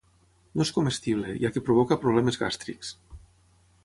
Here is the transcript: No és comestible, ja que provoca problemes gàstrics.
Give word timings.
No 0.59 0.63
és 0.67 0.71
comestible, 0.77 1.35
ja 1.43 1.51
que 1.57 1.63
provoca 1.67 1.99
problemes 2.07 2.39
gàstrics. 2.45 2.91